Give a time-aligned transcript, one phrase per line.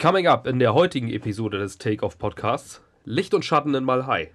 [0.00, 4.30] Coming up in der heutigen Episode des Take-Off Podcasts: Licht und Schatten in Malhai.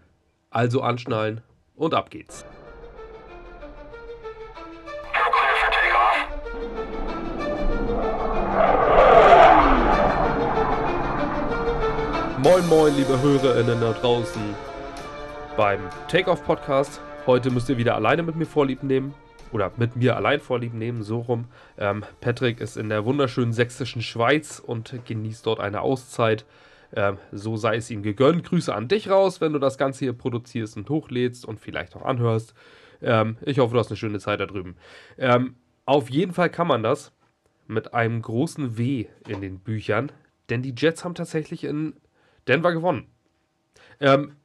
[0.52, 1.42] Also anschnallen
[1.76, 2.46] und ab geht's.
[12.44, 14.44] Moin, moin, liebe HörerInnen da draußen
[15.58, 17.02] beim Take-Off Podcast.
[17.26, 19.16] Heute müsst ihr wieder alleine mit mir Vorlieb nehmen.
[19.56, 21.46] Oder mit mir allein Vorlieb nehmen, so rum.
[21.78, 26.44] Ähm, Patrick ist in der wunderschönen sächsischen Schweiz und genießt dort eine Auszeit.
[26.94, 28.44] Ähm, so sei es ihm gegönnt.
[28.44, 32.02] Grüße an dich raus, wenn du das Ganze hier produzierst und hochlädst und vielleicht auch
[32.02, 32.54] anhörst.
[33.02, 34.76] Ähm, ich hoffe, du hast eine schöne Zeit da drüben.
[35.18, 37.14] Ähm, auf jeden Fall kann man das
[37.66, 40.12] mit einem großen W in den Büchern,
[40.50, 41.94] denn die Jets haben tatsächlich in
[42.50, 43.08] Denver gewonnen.
[44.02, 44.36] Ähm,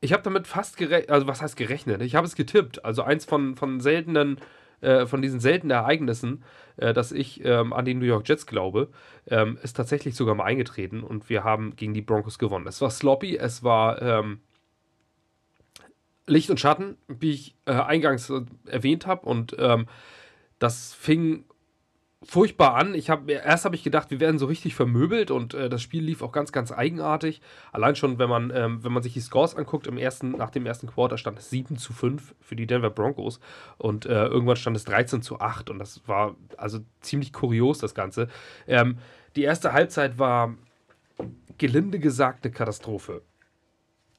[0.00, 2.00] ich habe damit fast gerechnet, also was heißt gerechnet?
[2.02, 2.84] Ich habe es getippt.
[2.84, 4.38] Also eins von, von seltenen,
[4.80, 6.42] äh, von diesen seltenen Ereignissen,
[6.78, 8.88] äh, dass ich ähm, an die New York Jets glaube,
[9.26, 12.66] ähm, ist tatsächlich sogar mal eingetreten und wir haben gegen die Broncos gewonnen.
[12.66, 14.40] Es war sloppy, es war ähm,
[16.26, 19.86] Licht und Schatten, wie ich äh, eingangs äh, erwähnt habe und ähm,
[20.58, 21.44] das fing
[22.22, 22.94] furchtbar an.
[22.94, 26.04] Ich habe erst habe ich gedacht, wir werden so richtig vermöbelt und äh, das Spiel
[26.04, 27.40] lief auch ganz, ganz eigenartig.
[27.72, 30.66] Allein schon, wenn man, ähm, wenn man sich die Scores anguckt, im ersten, nach dem
[30.66, 33.40] ersten Quarter stand es 7 zu 5 für die Denver Broncos
[33.78, 37.94] und äh, irgendwann stand es 13 zu 8 und das war also ziemlich kurios, das
[37.94, 38.28] Ganze.
[38.66, 38.98] Ähm,
[39.36, 40.54] die erste Halbzeit war
[41.56, 43.22] gelinde gesagt eine Katastrophe.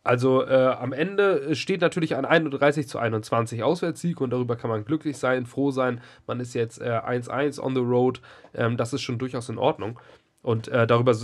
[0.03, 4.83] Also äh, am Ende steht natürlich ein 31 zu 21 Auswärtssieg und darüber kann man
[4.83, 6.01] glücklich sein, froh sein.
[6.25, 8.21] Man ist jetzt 1-1 äh, on the road.
[8.55, 9.99] Ähm, das ist schon durchaus in Ordnung.
[10.41, 11.15] Und äh, darüber,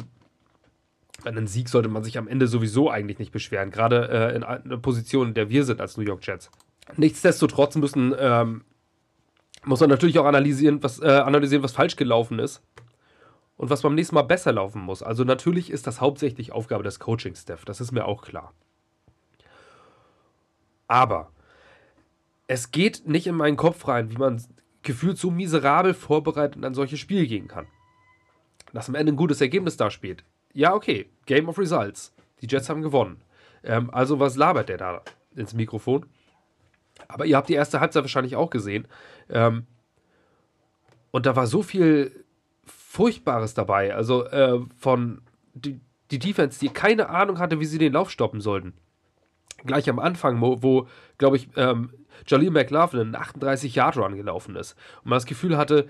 [1.24, 4.44] bei einem Sieg sollte man sich am Ende sowieso eigentlich nicht beschweren, gerade äh, in
[4.44, 6.52] einer Position, in der wir sind als New York Jets.
[6.96, 8.64] Nichtsdestotrotz müssen, ähm,
[9.66, 12.62] muss man natürlich auch analysieren was, äh, analysieren, was falsch gelaufen ist
[13.58, 15.02] und was beim nächsten Mal besser laufen muss.
[15.02, 18.54] Also natürlich ist das hauptsächlich Aufgabe des Coaching-Staff, das ist mir auch klar.
[20.88, 21.32] Aber
[22.48, 24.42] es geht nicht in meinen Kopf rein, wie man
[24.82, 27.68] gefühlt so miserabel vorbereitet in ein solches Spiel gehen kann.
[28.74, 30.24] Dass am Ende ein gutes Ergebnis da spielt.
[30.54, 32.14] Ja, okay, Game of Results.
[32.42, 33.22] Die Jets haben gewonnen.
[33.64, 35.02] Ähm, also was labert der da
[35.36, 36.06] ins Mikrofon?
[37.08, 38.88] Aber ihr habt die erste Halbzeit wahrscheinlich auch gesehen.
[39.30, 39.68] Ähm,
[41.12, 42.26] und da war so viel
[42.66, 43.94] Furchtbares dabei.
[43.94, 45.22] Also äh, von
[45.54, 45.80] die,
[46.12, 48.74] die Defense, die keine Ahnung hatte, wie sie den Lauf stoppen sollten
[49.68, 51.92] gleich am Anfang, wo, wo glaube ich, ähm,
[52.26, 55.88] Jaleel McLaughlin einen 38-Yard-Run gelaufen ist und man das Gefühl hatte,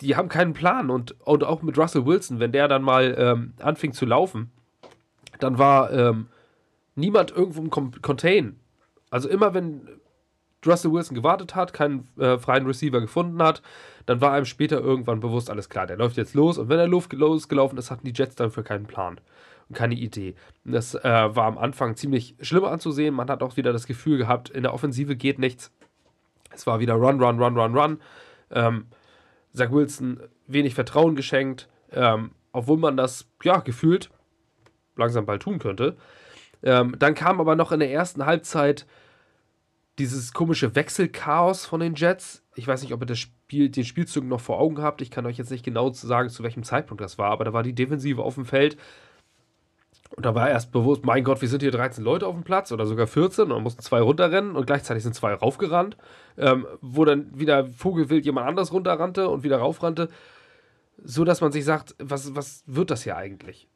[0.00, 3.54] die haben keinen Plan und, und auch mit Russell Wilson, wenn der dann mal ähm,
[3.60, 4.50] anfing zu laufen,
[5.38, 6.26] dann war ähm,
[6.94, 8.58] niemand irgendwo im Contain.
[9.10, 9.88] Also immer wenn
[10.66, 13.62] Russell Wilson gewartet hat, keinen äh, freien Receiver gefunden hat,
[14.06, 16.88] dann war einem später irgendwann bewusst, alles klar, der läuft jetzt los und wenn er
[16.88, 19.20] losgelaufen ist, hatten die Jets dann für keinen Plan
[19.68, 20.34] und keine Idee.
[20.64, 23.14] Das äh, war am Anfang ziemlich schlimm anzusehen.
[23.14, 25.72] Man hat auch wieder das Gefühl gehabt, in der Offensive geht nichts.
[26.52, 28.00] Es war wieder Run, Run, Run, Run, Run.
[28.50, 28.86] Ähm,
[29.52, 34.10] Zach Wilson wenig Vertrauen geschenkt, ähm, obwohl man das ja gefühlt
[34.96, 35.96] langsam bald tun könnte.
[36.62, 38.86] Ähm, dann kam aber noch in der ersten Halbzeit
[39.98, 42.42] dieses komische Wechselchaos von den Jets.
[42.56, 45.02] Ich weiß nicht, ob ihr das Spiel, den Spielzug noch vor Augen habt.
[45.02, 47.62] Ich kann euch jetzt nicht genau sagen, zu welchem Zeitpunkt das war, aber da war
[47.62, 48.76] die Defensive auf dem Feld
[50.16, 52.70] und da war erst bewusst, mein Gott, wir sind hier 13 Leute auf dem Platz
[52.70, 55.96] oder sogar 14 und mussten zwei runterrennen und gleichzeitig sind zwei raufgerannt,
[56.36, 60.08] ähm, wo dann wieder Vogelwild jemand anders runterrannte und wieder raufrannte,
[61.02, 63.68] so dass man sich sagt, was, was wird das hier eigentlich?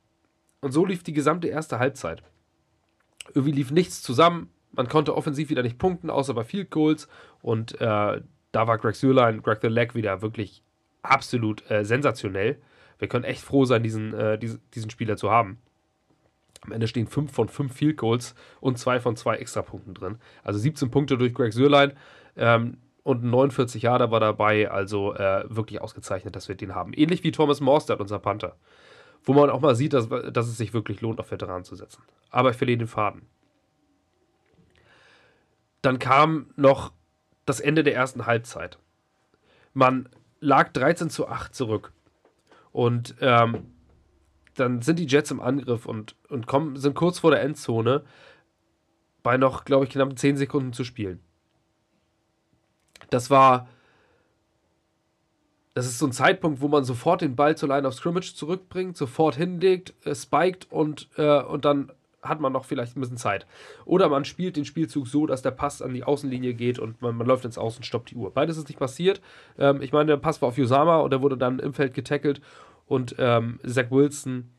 [0.61, 2.23] Und so lief die gesamte erste Halbzeit.
[3.35, 7.09] Irgendwie lief nichts zusammen, man konnte offensiv wieder nicht punkten, außer bei Field Goals
[7.43, 8.21] und äh,
[8.53, 10.63] da war Greg Sürlein, Greg the Leg wieder wirklich
[11.03, 12.61] absolut äh, sensationell.
[12.99, 15.59] Wir können echt froh sein, diesen, äh, diesen, diesen Spieler zu haben.
[16.61, 20.19] Am Ende stehen 5 von 5 Field Goals und 2 von 2 Extrapunkten drin.
[20.43, 21.93] Also 17 Punkte durch Greg Sürlein
[22.37, 24.71] ähm, und 49 Jahre war dabei.
[24.71, 26.93] Also äh, wirklich ausgezeichnet, dass wir den haben.
[26.93, 28.57] Ähnlich wie Thomas Morstad, unser Panther.
[29.25, 32.03] Wo man auch mal sieht, dass, dass es sich wirklich lohnt, auf Veteranen zu setzen.
[32.31, 33.23] Aber ich verliere den Faden.
[35.83, 36.93] Dann kam noch
[37.47, 38.79] das Ende der ersten Halbzeit.
[39.75, 40.09] Man
[40.41, 41.93] lag 13 zu 8 zurück.
[42.73, 43.73] Und ähm,
[44.61, 48.05] dann sind die Jets im Angriff und, und kommen, sind kurz vor der Endzone
[49.23, 51.21] bei noch, glaube ich, knapp 10 Sekunden zu spielen.
[53.11, 53.69] Das war.
[55.75, 58.97] Das ist so ein Zeitpunkt, wo man sofort den Ball zur Line of Scrimmage zurückbringt,
[58.97, 63.47] sofort hinlegt, äh, spiked und, äh, und dann hat man noch vielleicht ein bisschen Zeit.
[63.85, 67.17] Oder man spielt den Spielzug so, dass der Pass an die Außenlinie geht und man,
[67.17, 68.33] man läuft ins Aus und stoppt die Uhr.
[68.33, 69.21] Beides ist nicht passiert.
[69.57, 72.41] Ähm, ich meine, der Pass war auf Yosama und er wurde dann im Feld getackelt
[72.89, 74.51] und ähm, Zach Wilson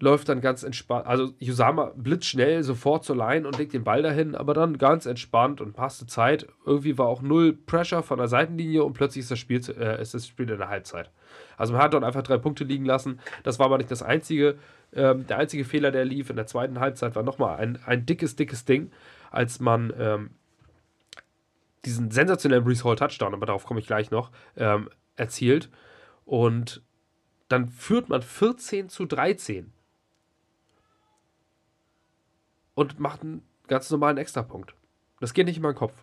[0.00, 1.06] läuft dann ganz entspannt.
[1.06, 5.60] Also Usama blitzschnell sofort zur Line und legt den Ball dahin, aber dann ganz entspannt
[5.60, 6.46] und passte Zeit.
[6.64, 10.14] Irgendwie war auch null Pressure von der Seitenlinie und plötzlich ist das Spiel, äh, ist
[10.14, 11.10] das Spiel in der Halbzeit.
[11.56, 13.18] Also man hat dort einfach drei Punkte liegen lassen.
[13.42, 14.56] Das war aber nicht das einzige.
[14.92, 18.36] Ähm, der einzige Fehler, der lief in der zweiten Halbzeit, war nochmal ein, ein dickes,
[18.36, 18.92] dickes Ding,
[19.30, 20.30] als man ähm,
[21.84, 25.68] diesen sensationellen Brees Hall Touchdown, aber darauf komme ich gleich noch, ähm, erzielt.
[26.28, 26.82] Und
[27.48, 29.72] dann führt man 14 zu 13
[32.74, 34.74] und macht einen ganz normalen Extrapunkt.
[35.20, 35.94] Das geht nicht in meinen Kopf.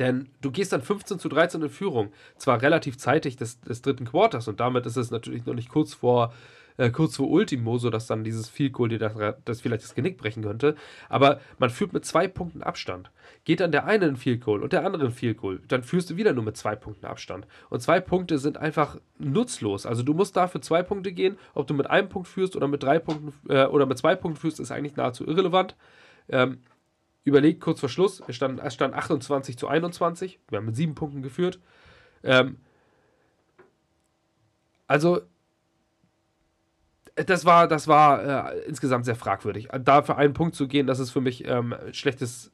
[0.00, 4.06] Denn du gehst dann 15 zu 13 in Führung, zwar relativ zeitig des, des dritten
[4.06, 6.34] Quarters und damit ist es natürlich noch nicht kurz vor
[6.78, 9.12] äh, kurz vor Ultimo, sodass dann dieses Field Goal dir das,
[9.44, 10.76] das, vielleicht das Genick brechen könnte.
[11.10, 13.10] Aber man führt mit zwei Punkten Abstand.
[13.44, 16.10] Geht dann der eine in Field Goal und der andere in Field Goal, dann führst
[16.10, 17.46] du wieder nur mit zwei Punkten Abstand.
[17.68, 19.84] Und zwei Punkte sind einfach nutzlos.
[19.84, 21.36] Also du musst dafür zwei Punkte gehen.
[21.52, 24.40] Ob du mit einem Punkt führst oder mit drei Punkten äh, oder mit zwei Punkten
[24.40, 25.76] führst, ist eigentlich nahezu irrelevant.
[26.28, 26.58] Ähm,
[27.24, 30.38] überlegt kurz vor Schluss, es stand, es stand 28 zu 21.
[30.48, 31.58] Wir haben mit sieben Punkten geführt.
[32.22, 32.56] Ähm,
[34.86, 35.20] also
[37.26, 39.68] das war, das war äh, insgesamt sehr fragwürdig.
[39.84, 42.52] Da für einen Punkt zu gehen, das ist für mich ähm, schlechtes,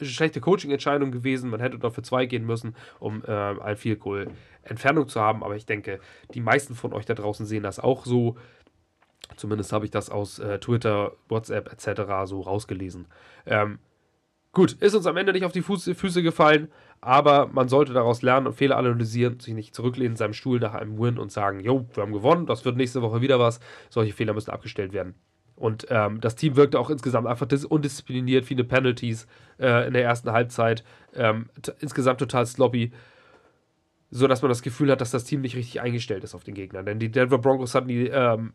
[0.00, 1.50] schlechte Coaching-Entscheidung gewesen.
[1.50, 4.28] Man hätte doch für zwei gehen müssen, um äh, ein viel Goal
[4.62, 5.42] Entfernung zu haben.
[5.42, 6.00] Aber ich denke,
[6.34, 8.36] die meisten von euch da draußen sehen das auch so.
[9.36, 12.02] Zumindest habe ich das aus äh, Twitter, WhatsApp etc.
[12.24, 13.06] so rausgelesen.
[13.46, 13.78] Ähm,
[14.52, 16.68] gut, ist uns am Ende nicht auf die Fuß, Füße gefallen,
[17.00, 20.74] aber man sollte daraus lernen und Fehler analysieren, sich nicht zurücklehnen in seinem Stuhl nach
[20.74, 23.60] einem Win und sagen, jo, wir haben gewonnen, das wird nächste Woche wieder was.
[23.88, 25.14] Solche Fehler müssen abgestellt werden.
[25.58, 29.26] Und ähm, das Team wirkte auch insgesamt einfach undiszipliniert, viele Penalties
[29.58, 30.84] äh, in der ersten Halbzeit,
[31.14, 31.50] ähm,
[31.80, 32.92] insgesamt total sloppy,
[34.10, 36.54] so dass man das Gefühl hat, dass das Team nicht richtig eingestellt ist auf den
[36.54, 36.84] Gegner.
[36.84, 38.54] Denn die Denver Broncos hatten die, ähm,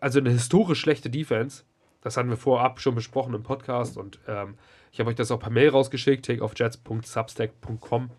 [0.00, 1.64] also eine historisch schlechte Defense.
[2.02, 4.54] Das hatten wir vorab schon besprochen im Podcast und ähm,
[4.92, 8.10] ich habe euch das auch per Mail rausgeschickt, takeoffjets.substack.com.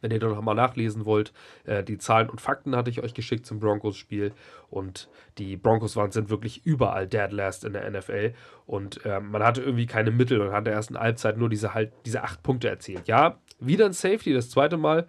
[0.00, 1.32] Wenn ihr da noch mal nachlesen wollt,
[1.64, 4.32] äh, die Zahlen und Fakten hatte ich euch geschickt zum Broncos-Spiel.
[4.70, 5.08] Und
[5.38, 8.32] die Broncos waren, sind wirklich überall dead last in der NFL.
[8.66, 11.74] Und äh, man hatte irgendwie keine Mittel und hat in der ersten Halbzeit nur diese,
[11.74, 13.08] halt, diese acht Punkte erzielt.
[13.08, 15.08] Ja, wieder ein Safety, das zweite Mal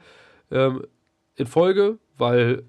[0.50, 0.86] ähm,
[1.36, 2.64] in Folge, weil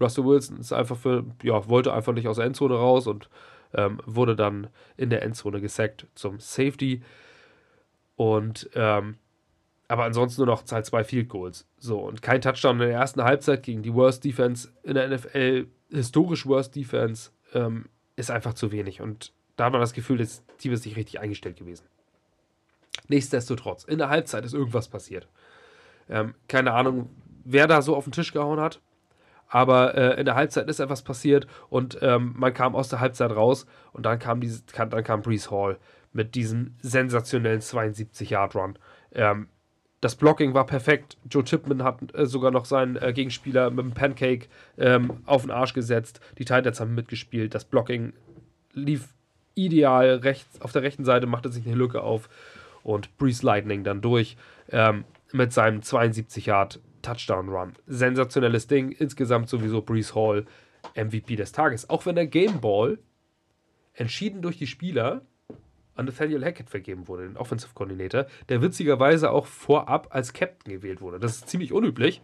[0.00, 3.28] Russell Wilson ist einfach für, ja, wollte einfach nicht aus der Endzone raus und
[3.74, 7.02] ähm, wurde dann in der Endzone gesackt zum Safety.
[8.18, 9.16] Und ähm,
[9.86, 11.66] aber ansonsten nur noch halt zwei Field Goals.
[11.78, 15.68] So, und kein Touchdown in der ersten Halbzeit gegen die Worst Defense in der NFL,
[15.90, 17.86] historisch Worst Defense, ähm,
[18.16, 19.00] ist einfach zu wenig.
[19.00, 21.86] Und da hat man das Gefühl, das Team ist nicht richtig eingestellt gewesen.
[23.06, 25.28] Nichtsdestotrotz, in der Halbzeit ist irgendwas passiert.
[26.10, 27.08] Ähm, keine Ahnung,
[27.44, 28.80] wer da so auf den Tisch gehauen hat.
[29.46, 33.30] Aber äh, in der Halbzeit ist etwas passiert und ähm, man kam aus der Halbzeit
[33.30, 35.78] raus und dann kam, diese, dann kam Brees Hall
[36.12, 38.78] mit diesem sensationellen 72-Yard-Run.
[39.12, 39.48] Ähm,
[40.00, 41.16] das Blocking war perfekt.
[41.28, 44.46] Joe Chipman hat äh, sogar noch seinen äh, Gegenspieler mit dem Pancake
[44.76, 46.20] ähm, auf den Arsch gesetzt.
[46.38, 47.54] Die Titans haben mitgespielt.
[47.54, 48.12] Das Blocking
[48.74, 49.08] lief
[49.54, 50.16] ideal.
[50.16, 52.28] Rechts, auf der rechten Seite machte sich eine Lücke auf
[52.84, 54.36] und Breeze Lightning dann durch
[54.70, 57.72] ähm, mit seinem 72 Yard Touchdown Run.
[57.86, 58.92] Sensationelles Ding.
[58.92, 60.46] Insgesamt sowieso Breeze Hall
[60.94, 61.90] MVP des Tages.
[61.90, 62.98] Auch wenn der Game Ball
[63.94, 65.22] entschieden durch die Spieler
[65.98, 71.00] an Nathaniel Hackett vergeben wurde, den Offensive Coordinator, der witzigerweise auch vorab als Captain gewählt
[71.00, 71.18] wurde.
[71.18, 72.22] Das ist ziemlich unüblich,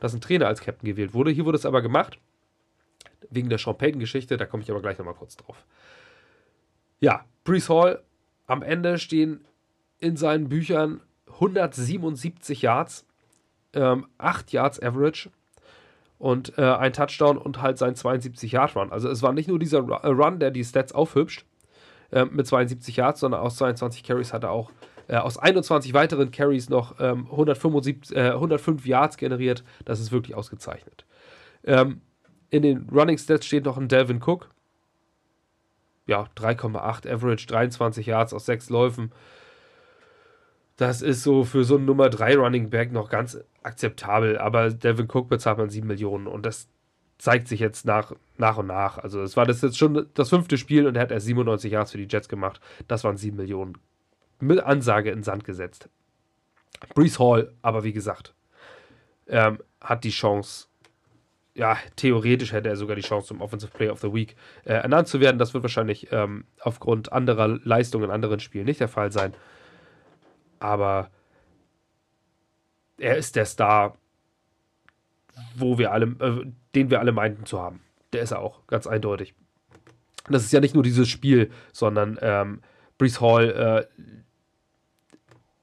[0.00, 1.30] dass ein Trainer als Captain gewählt wurde.
[1.30, 2.18] Hier wurde es aber gemacht,
[3.30, 5.64] wegen der Sean Payton-Geschichte, da komme ich aber gleich nochmal kurz drauf.
[7.00, 8.02] Ja, Brees Hall,
[8.46, 9.44] am Ende stehen
[9.98, 11.00] in seinen Büchern
[11.34, 13.06] 177 Yards,
[13.72, 15.30] ähm, 8 Yards Average
[16.18, 18.92] und äh, ein Touchdown und halt sein 72-Yard-Run.
[18.92, 21.46] Also es war nicht nur dieser Run, der die Stats aufhübscht,
[22.12, 24.70] äh, mit 72 Yards, sondern aus 22 Carries hat er auch
[25.08, 29.64] äh, aus 21 weiteren Carries noch ähm, 175, äh, 105 Yards generiert.
[29.84, 31.04] Das ist wirklich ausgezeichnet.
[31.64, 32.00] Ähm,
[32.50, 34.50] in den Running Stats steht noch ein Delvin Cook.
[36.06, 39.12] Ja, 3,8 Average, 23 Yards aus 6 Läufen.
[40.76, 45.08] Das ist so für so einen Nummer 3 Running Back noch ganz akzeptabel, aber Delvin
[45.10, 46.68] Cook bezahlt man 7 Millionen und das
[47.18, 48.98] zeigt sich jetzt nach, nach und nach.
[48.98, 51.92] Also es war das jetzt schon das fünfte Spiel und er hat erst 97 Yards
[51.92, 52.60] für die Jets gemacht.
[52.88, 53.78] Das waren 7 Millionen.
[54.40, 55.88] Mit Ansage in Sand gesetzt.
[56.94, 58.34] Brees Hall, aber wie gesagt,
[59.28, 60.66] ähm, hat die Chance,
[61.54, 65.06] ja, theoretisch hätte er sogar die Chance, zum Offensive Player of the Week äh, ernannt
[65.06, 65.38] zu werden.
[65.38, 69.32] Das wird wahrscheinlich ähm, aufgrund anderer Leistungen in anderen Spielen nicht der Fall sein.
[70.58, 71.10] Aber
[72.98, 73.96] er ist der Star
[75.56, 77.80] wo wir alle, äh, den wir alle meinten zu haben.
[78.12, 79.34] Der ist er auch, ganz eindeutig.
[80.28, 82.60] Das ist ja nicht nur dieses Spiel, sondern ähm,
[82.98, 84.02] Brees Hall äh,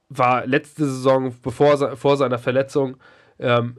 [0.10, 2.98] war letzte Saison, bevor vor seiner Verletzung,
[3.38, 3.78] ähm,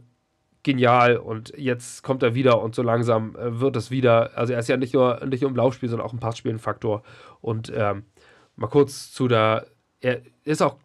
[0.62, 4.36] genial und jetzt kommt er wieder und so langsam äh, wird es wieder.
[4.36, 6.58] Also er ist ja nicht nur, nicht nur im Laufspiel, sondern auch im Passspiel ein
[6.58, 7.02] Faktor.
[7.40, 8.04] Und ähm,
[8.56, 9.66] mal kurz zu der,
[10.00, 10.76] er ist auch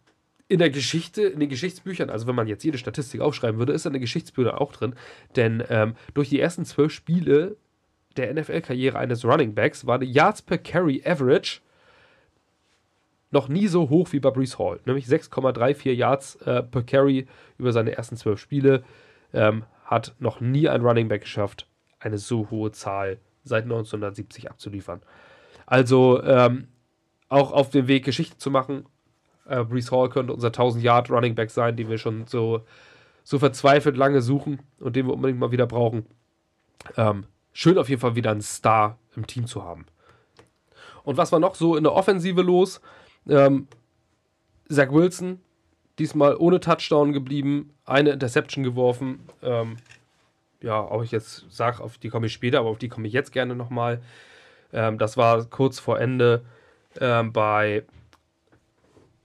[0.47, 3.85] in der Geschichte, in den Geschichtsbüchern, also wenn man jetzt jede Statistik aufschreiben würde, ist
[3.85, 4.95] in den Geschichtsbüchern auch drin.
[5.35, 7.57] Denn ähm, durch die ersten zwölf Spiele
[8.15, 11.61] der NFL-Karriere eines Running Backs war die Yards per Carry Average
[13.31, 17.73] noch nie so hoch wie bei Brees Hall, nämlich 6,34 Yards äh, per Carry über
[17.73, 18.83] seine ersten zwölf Spiele.
[19.33, 21.67] Ähm, hat noch nie ein Running Back geschafft,
[21.99, 25.01] eine so hohe Zahl seit 1970 abzuliefern.
[25.65, 26.67] Also ähm,
[27.29, 28.85] auch auf dem Weg, Geschichte zu machen.
[29.47, 32.61] Äh, Brees Hall könnte unser 1000 Yard Running Back sein, den wir schon so,
[33.23, 36.05] so verzweifelt lange suchen und den wir unbedingt mal wieder brauchen.
[36.97, 39.85] Ähm, schön auf jeden Fall wieder einen Star im Team zu haben.
[41.03, 42.81] Und was war noch so in der Offensive los?
[43.27, 43.67] Ähm,
[44.69, 45.39] Zach Wilson,
[45.99, 49.19] diesmal ohne Touchdown geblieben, eine Interception geworfen.
[49.43, 49.77] Ähm,
[50.61, 53.13] ja, ob ich jetzt sage, auf die komme ich später, aber auf die komme ich
[53.13, 54.01] jetzt gerne nochmal.
[54.73, 56.43] Ähm, das war kurz vor Ende
[56.99, 57.83] ähm, bei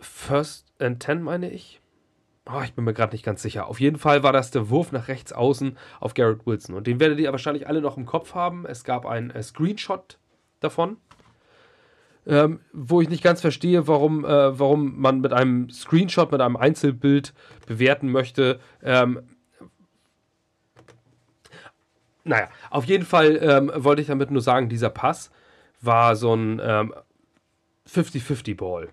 [0.00, 1.80] First and Ten, meine ich.
[2.46, 3.68] Oh, ich bin mir gerade nicht ganz sicher.
[3.68, 6.74] Auf jeden Fall war das der Wurf nach rechts außen auf Garrett Wilson.
[6.74, 8.66] Und den werdet ihr wahrscheinlich alle noch im Kopf haben.
[8.66, 10.18] Es gab einen äh, Screenshot
[10.58, 10.96] davon
[12.26, 16.56] ähm, wo ich nicht ganz verstehe, warum, äh, warum man mit einem Screenshot, mit einem
[16.56, 17.34] Einzelbild
[17.66, 18.60] bewerten möchte.
[18.82, 19.22] Ähm,
[22.24, 25.30] naja, auf jeden Fall ähm, wollte ich damit nur sagen, dieser Pass
[25.80, 26.60] war so ein
[27.88, 28.90] 50-50-Ball.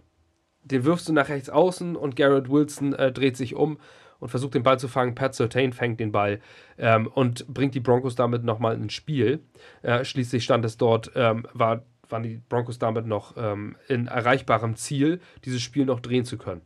[0.68, 3.80] Den wirfst du nach rechts außen und Garrett Wilson äh, dreht sich um
[4.20, 5.16] und versucht den Ball zu fangen.
[5.16, 6.40] Pat Surtain fängt den Ball
[6.78, 9.42] ähm, und bringt die Broncos damit nochmal ins Spiel.
[9.82, 14.76] Äh, schließlich stand es dort, ähm, war waren die Broncos damit noch ähm, in erreichbarem
[14.76, 16.62] Ziel, dieses Spiel noch drehen zu können.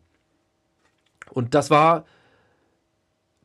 [1.32, 2.06] Und das war,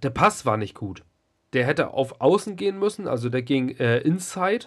[0.03, 1.05] der Pass war nicht gut.
[1.53, 4.67] Der hätte auf Außen gehen müssen, also der ging äh, inside.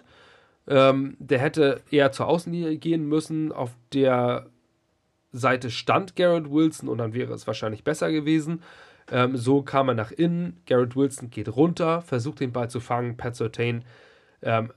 [0.68, 3.52] Ähm, der hätte eher zur Außenlinie gehen müssen.
[3.52, 4.48] Auf der
[5.32, 8.64] Seite stand Garrett Wilson und dann wäre es wahrscheinlich besser gewesen.
[9.12, 10.62] Ähm, so kam er nach innen.
[10.66, 13.18] Garrett Wilson geht runter, versucht den Ball zu fangen.
[13.18, 13.84] Pat Surtain
[14.42, 14.72] ähm,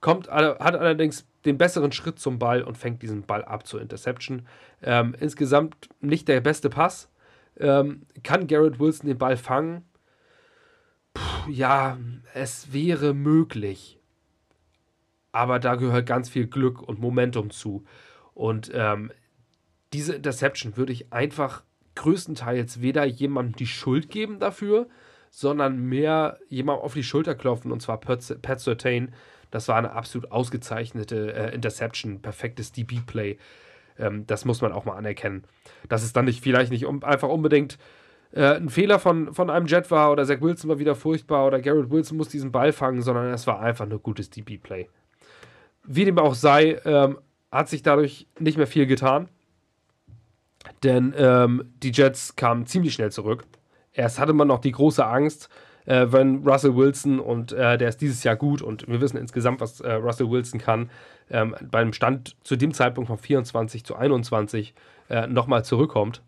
[0.00, 4.46] kommt, hat allerdings den besseren Schritt zum Ball und fängt diesen Ball ab zur Interception.
[4.82, 7.08] Ähm, insgesamt nicht der beste Pass.
[7.58, 9.84] Ähm, kann Garrett Wilson den Ball fangen?
[11.14, 11.98] Puh, ja,
[12.34, 13.98] es wäre möglich.
[15.32, 17.84] Aber da gehört ganz viel Glück und Momentum zu.
[18.34, 19.10] Und ähm,
[19.96, 24.88] diese Interception würde ich einfach größtenteils weder jemandem die Schuld geben dafür,
[25.30, 29.14] sondern mehr jemandem auf die Schulter klopfen, und zwar Pat, Surtain,
[29.50, 33.38] das war eine absolut ausgezeichnete äh, Interception, perfektes DB-Play.
[33.98, 35.44] Ähm, das muss man auch mal anerkennen.
[35.88, 37.78] Dass es dann nicht vielleicht nicht um, einfach unbedingt
[38.32, 41.60] äh, ein Fehler von, von einem Jet war oder Zach Wilson war wieder furchtbar oder
[41.60, 44.88] Garrett Wilson muss diesen Ball fangen, sondern es war einfach nur gutes DB-Play.
[45.84, 47.18] Wie dem auch sei, ähm,
[47.50, 49.28] hat sich dadurch nicht mehr viel getan.
[50.82, 53.44] Denn ähm, die Jets kamen ziemlich schnell zurück.
[53.92, 55.48] Erst hatte man noch die große Angst,
[55.86, 59.60] äh, wenn Russell Wilson und äh, der ist dieses Jahr gut und wir wissen insgesamt,
[59.60, 60.90] was äh, Russell Wilson kann,
[61.30, 64.74] ähm, beim Stand zu dem Zeitpunkt von 24 zu 21
[65.08, 66.22] äh, nochmal zurückkommt.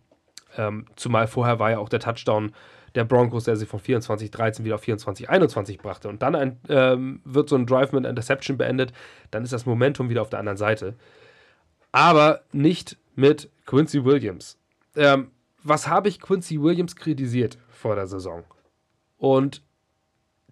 [0.56, 2.52] Ähm, zumal vorher war ja auch der Touchdown
[2.94, 6.08] der Broncos, der sie von 24-13 wieder auf 24-21 brachte.
[6.08, 8.92] Und dann ein, ähm, wird so ein Drive mit Interception beendet,
[9.30, 10.94] dann ist das Momentum wieder auf der anderen Seite.
[11.92, 14.56] Aber nicht mit Quincy Williams.
[14.94, 15.32] Ähm,
[15.64, 18.44] was habe ich Quincy Williams kritisiert vor der Saison?
[19.18, 19.60] Und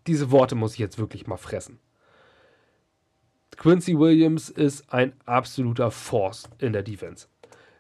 [0.08, 1.78] diese Worte muss ich jetzt wirklich mal fressen.
[3.56, 7.28] Quincy Williams ist ein absoluter Force in der Defense.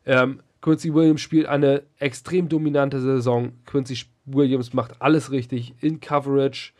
[0.04, 3.58] Ähm, Quincy Williams spielt eine extrem dominante Saison.
[3.66, 6.72] Quincy Williams macht alles richtig in Coverage.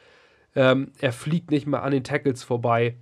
[0.55, 2.95] Ähm, er fliegt nicht mehr an den Tackles vorbei,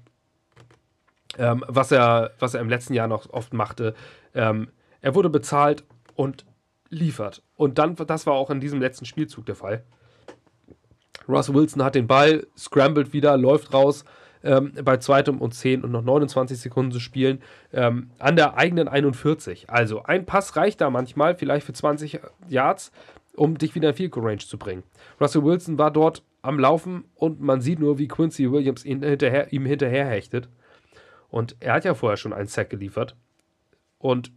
[1.36, 3.94] ähm, was, er, was er im letzten Jahr noch oft machte.
[4.34, 4.68] Ähm,
[5.04, 5.84] er wurde bezahlt
[6.14, 6.46] und
[6.88, 7.42] liefert.
[7.56, 9.84] Und dann, das war auch in diesem letzten Spielzug der Fall.
[11.28, 14.06] Russell Wilson hat den Ball, scrambled wieder, läuft raus
[14.42, 17.42] ähm, bei zweitem und 10 und noch 29 Sekunden zu spielen
[17.74, 19.68] ähm, an der eigenen 41.
[19.68, 22.90] Also ein Pass reicht da manchmal, vielleicht für 20 Yards,
[23.36, 24.84] um dich wieder in Field Range zu bringen.
[25.20, 29.52] Russell Wilson war dort am Laufen und man sieht nur, wie Quincy Williams ihn hinterher,
[29.52, 30.48] ihm hinterher hechtet.
[31.28, 33.16] Und er hat ja vorher schon einen Sack geliefert.
[33.98, 34.32] Und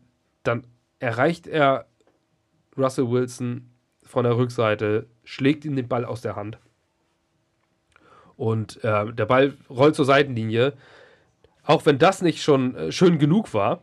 [0.47, 0.65] dann
[0.99, 1.85] erreicht er
[2.77, 3.69] Russell Wilson
[4.03, 6.57] von der Rückseite, schlägt ihm den Ball aus der Hand
[8.35, 10.73] Und äh, der Ball rollt zur Seitenlinie.
[11.63, 13.81] Auch wenn das nicht schon äh, schön genug war,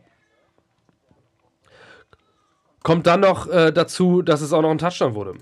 [2.83, 5.35] kommt dann noch äh, dazu, dass es auch noch ein Touchdown wurde.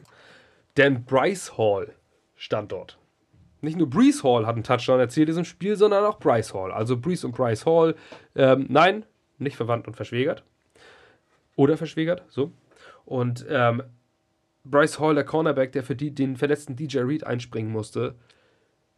[0.78, 1.94] Denn Bryce Hall
[2.36, 2.98] stand dort.
[3.62, 6.74] Nicht nur Brees Hall hat einen Touchdown erzielt in diesem Spiel, sondern auch Bryce Hall.
[6.74, 7.96] Also Brees und Bryce Hall,
[8.36, 9.06] ähm, nein,
[9.38, 10.44] nicht verwandt und verschwägert.
[11.56, 12.52] Oder verschwägert, so.
[13.06, 13.84] Und ähm,
[14.66, 18.16] Bryce Hall, der Cornerback, der für die, den verletzten DJ Reed einspringen musste,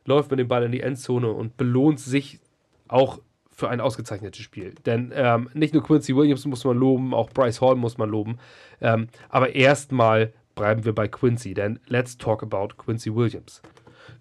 [0.06, 2.40] läuft mit dem Ball in die Endzone und belohnt sich
[2.88, 3.20] auch
[3.50, 4.76] für ein ausgezeichnetes Spiel.
[4.86, 8.38] Denn ähm, nicht nur Quincy Williams muss man loben, auch Bryce Hall muss man loben.
[8.82, 13.62] Ähm, aber erstmal bleiben wir bei Quincy, denn let's talk about Quincy Williams.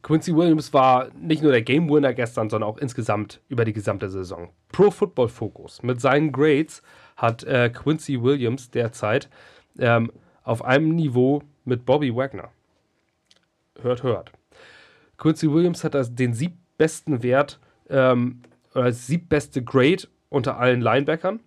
[0.02, 4.08] Quincy Williams war nicht nur der Game Winner gestern, sondern auch insgesamt über die gesamte
[4.08, 4.50] Saison.
[4.72, 6.82] Pro Football Focus mit seinen Grades
[7.16, 9.28] hat äh, Quincy Williams derzeit
[9.78, 10.12] ähm,
[10.42, 12.50] auf einem Niveau mit Bobby Wagner.
[13.80, 14.32] Hört, hört.
[15.16, 18.42] Quincy Williams hat das, den siebbesten Wert ähm,
[18.74, 21.40] oder das siebbeste Grade unter allen Linebackern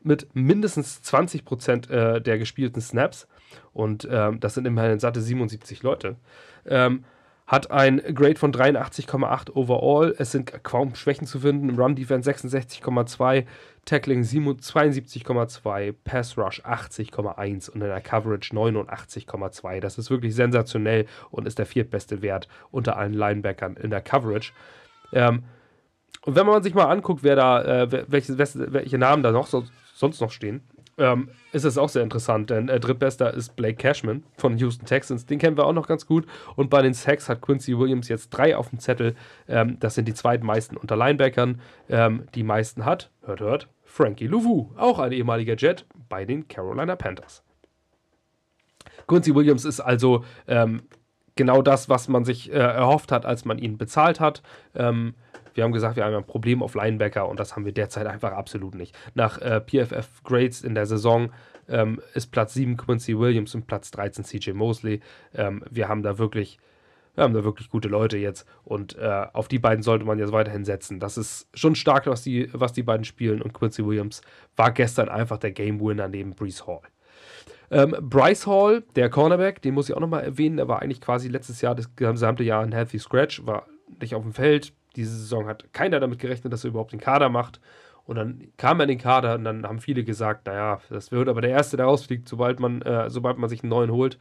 [0.00, 3.26] mit mindestens 20% äh, der gespielten Snaps.
[3.72, 6.16] Und ähm, das sind immerhin satte 77 Leute.
[6.66, 7.04] Ähm,
[7.48, 10.14] hat ein Grade von 83,8 overall.
[10.18, 11.80] Es sind kaum Schwächen zu finden.
[11.80, 13.46] Run Defense 66,2,
[13.86, 19.80] Tackling 72,2, Pass Rush 80,1 und in der Coverage 89,2.
[19.80, 24.52] Das ist wirklich sensationell und ist der viertbeste Wert unter allen Linebackern in der Coverage.
[25.14, 25.44] Ähm,
[26.26, 29.64] und wenn man sich mal anguckt, wer da, äh, welche, welche Namen da noch so,
[29.94, 30.60] sonst noch stehen,
[30.98, 35.26] ähm, ist es auch sehr interessant, denn äh, drittbester ist Blake Cashman von Houston Texans.
[35.26, 36.26] Den kennen wir auch noch ganz gut.
[36.56, 39.14] Und bei den Sacks hat Quincy Williams jetzt drei auf dem Zettel.
[39.48, 41.60] Ähm, das sind die zweitmeisten unter Linebackern.
[41.88, 46.96] Ähm, die meisten hat, hört, hört, Frankie Louvu, auch ein ehemaliger Jet bei den Carolina
[46.96, 47.42] Panthers.
[49.06, 50.82] Quincy Williams ist also ähm,
[51.36, 54.42] genau das, was man sich äh, erhofft hat, als man ihn bezahlt hat.
[54.74, 55.14] Ähm,
[55.58, 58.30] wir haben gesagt, wir haben ein Problem auf Linebacker und das haben wir derzeit einfach
[58.30, 58.96] absolut nicht.
[59.14, 61.32] Nach äh, PFF Grades in der Saison
[61.68, 65.00] ähm, ist Platz 7 Quincy Williams und Platz 13 CJ Mosley.
[65.34, 66.58] Ähm, wir haben da wirklich
[67.16, 70.30] wir haben da wirklich gute Leute jetzt und äh, auf die beiden sollte man jetzt
[70.30, 71.00] weiterhin setzen.
[71.00, 74.20] Das ist schon stark, was die, was die beiden spielen und Quincy Williams
[74.54, 76.82] war gestern einfach der Game Winner neben Brees Hall.
[77.72, 81.26] Ähm, Bryce Hall, der Cornerback, den muss ich auch nochmal erwähnen, der war eigentlich quasi
[81.26, 83.66] letztes Jahr, das gesamte Jahr ein Healthy Scratch, war
[84.00, 87.28] nicht auf dem Feld, diese Saison hat keiner damit gerechnet, dass er überhaupt den Kader
[87.28, 87.60] macht.
[88.04, 91.28] Und dann kam er in den Kader und dann haben viele gesagt, naja, das wird
[91.28, 94.18] aber der Erste, der rausfliegt, sobald man, äh, sobald man sich einen neuen holt.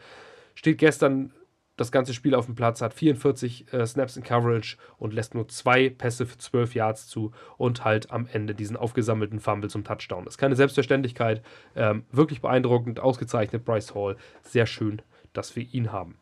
[0.56, 1.34] Steht gestern
[1.78, 5.48] das ganze Spiel auf dem Platz, hat 44 äh, Snaps in Coverage und lässt nur
[5.48, 10.26] zwei Pässe für 12 Yards zu und halt am Ende diesen aufgesammelten Fumble zum Touchdown.
[10.26, 11.42] Das ist keine Selbstverständlichkeit.
[11.76, 14.18] Ähm, wirklich beeindruckend, ausgezeichnet, Bryce Hall.
[14.42, 15.02] Sehr schön,
[15.34, 16.18] dass wir ihn haben.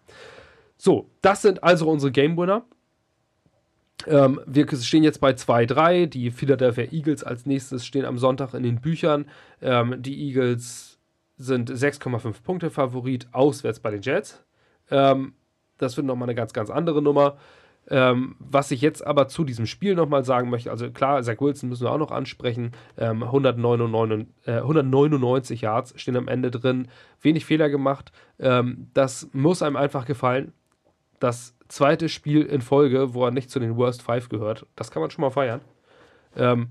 [0.77, 2.65] So, das sind also unsere Game Winner.
[4.07, 6.07] Ähm, wir stehen jetzt bei 2-3.
[6.07, 9.25] Die Philadelphia Eagles als nächstes stehen am Sonntag in den Büchern.
[9.61, 10.99] Ähm, die Eagles
[11.37, 14.43] sind 6,5 Punkte Favorit auswärts bei den Jets.
[14.89, 15.33] Ähm,
[15.77, 17.37] das wird nochmal eine ganz, ganz andere Nummer.
[17.87, 21.69] Ähm, was ich jetzt aber zu diesem Spiel nochmal sagen möchte, also klar, Zach Wilson
[21.69, 22.71] müssen wir auch noch ansprechen.
[22.97, 26.87] Ähm, 199, äh, 199 Yards stehen am Ende drin.
[27.21, 28.11] Wenig Fehler gemacht.
[28.39, 30.53] Ähm, das muss einem einfach gefallen.
[31.19, 34.65] Das zweite Spiel in Folge, wo er nicht zu den Worst Five gehört.
[34.77, 35.59] Das kann man schon mal feiern.
[36.35, 36.69] Ähm,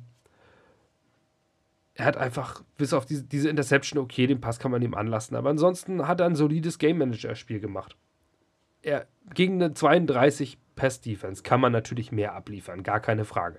[1.94, 5.36] er hat einfach, bis auf diese, diese Interception, okay, den Pass kann man ihm anlassen.
[5.36, 7.96] Aber ansonsten hat er ein solides Game Manager-Spiel gemacht.
[8.80, 13.58] Er, gegen eine 32 Pass-Defense kann man natürlich mehr abliefern, gar keine Frage.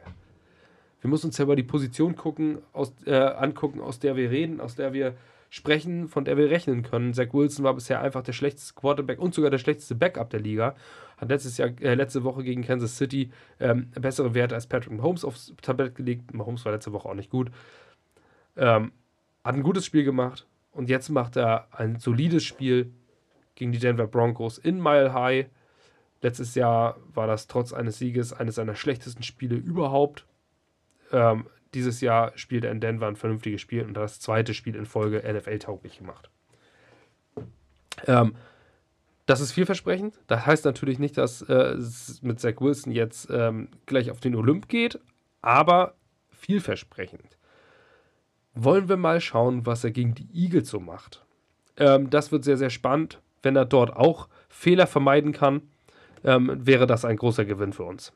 [1.02, 4.60] Wir müssen uns ja mal die Position gucken, aus, äh, angucken, aus der wir reden,
[4.60, 5.16] aus der wir
[5.50, 7.14] sprechen, von der wir rechnen können.
[7.14, 10.76] Zach Wilson war bisher einfach der schlechteste Quarterback und sogar der schlechteste Backup der Liga.
[11.18, 15.24] Hat letztes Jahr, äh, letzte Woche gegen Kansas City ähm, bessere Werte als Patrick Mahomes
[15.24, 16.34] aufs Tablett gelegt.
[16.34, 17.52] Mahomes war letzte Woche auch nicht gut.
[18.58, 18.92] Ähm,
[19.44, 22.92] hat ein gutes Spiel gemacht und jetzt macht er ein solides Spiel
[23.56, 25.48] gegen die Denver Broncos in Mile High.
[26.22, 30.26] Letztes Jahr war das trotz eines Sieges eines seiner schlechtesten Spiele überhaupt.
[31.12, 34.86] Ähm, dieses Jahr spielt er in Denver ein vernünftiges Spiel und das zweite Spiel in
[34.86, 36.30] Folge NFL-tauglich gemacht.
[38.08, 38.36] Ähm,
[39.26, 40.20] das ist vielversprechend.
[40.28, 44.36] Das heißt natürlich nicht, dass äh, es mit Zach Wilson jetzt ähm, gleich auf den
[44.36, 45.00] Olymp geht,
[45.42, 45.96] aber
[46.30, 47.38] vielversprechend.
[48.54, 51.26] Wollen wir mal schauen, was er gegen die Eagles so macht.
[51.78, 53.20] Ähm, das wird sehr, sehr spannend.
[53.42, 55.62] Wenn er dort auch Fehler vermeiden kann,
[56.24, 58.14] ähm, wäre das ein großer Gewinn für uns.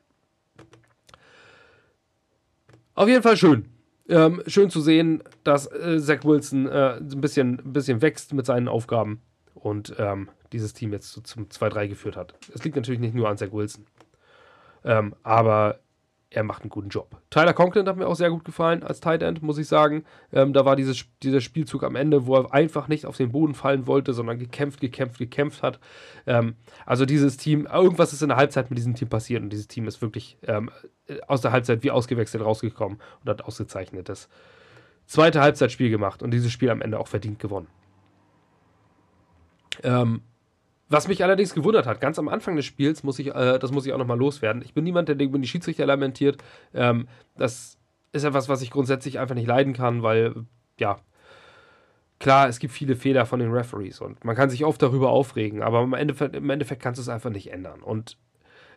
[3.00, 3.64] Auf jeden Fall schön.
[4.10, 8.44] Ähm, schön zu sehen, dass äh, Zach Wilson äh, ein, bisschen, ein bisschen wächst mit
[8.44, 9.22] seinen Aufgaben
[9.54, 12.34] und ähm, dieses Team jetzt so zum 2-3 geführt hat.
[12.54, 13.86] Es liegt natürlich nicht nur an Zach Wilson.
[14.84, 15.80] Ähm, aber
[16.32, 17.20] er macht einen guten Job.
[17.28, 20.04] Tyler Conklin hat mir auch sehr gut gefallen als Tight End, muss ich sagen.
[20.32, 23.54] Ähm, da war dieses, dieser Spielzug am Ende, wo er einfach nicht auf den Boden
[23.54, 25.80] fallen wollte, sondern gekämpft, gekämpft, gekämpft hat.
[26.26, 26.54] Ähm,
[26.86, 29.88] also dieses Team, irgendwas ist in der Halbzeit mit diesem Team passiert und dieses Team
[29.88, 30.70] ist wirklich ähm,
[31.26, 34.28] aus der Halbzeit wie ausgewechselt rausgekommen und hat ausgezeichnetes
[35.06, 37.66] zweite Halbzeitspiel gemacht und dieses Spiel am Ende auch verdient gewonnen.
[39.82, 40.22] Ähm,
[40.90, 43.86] was mich allerdings gewundert hat, ganz am Anfang des Spiels, muss ich, äh, das muss
[43.86, 44.60] ich auch nochmal loswerden.
[44.62, 46.38] Ich bin niemand, der über die Schiedsrichter lamentiert.
[46.74, 47.78] Ähm, das
[48.12, 50.34] ist etwas, was ich grundsätzlich einfach nicht leiden kann, weil,
[50.78, 50.98] ja,
[52.18, 55.62] klar, es gibt viele Fehler von den Referees und man kann sich oft darüber aufregen,
[55.62, 57.82] aber im Endeffekt, im Endeffekt kannst du es einfach nicht ändern.
[57.82, 58.18] Und